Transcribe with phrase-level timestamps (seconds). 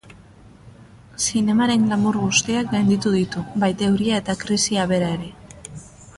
[1.25, 5.31] Zinemaren glamour guztiak gainditu ditu, baita euria eta krisia bera ere.